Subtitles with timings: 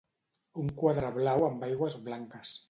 [0.63, 2.57] un quadre blau amb aigües blanques